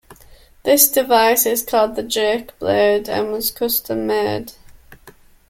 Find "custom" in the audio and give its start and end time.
3.51-4.07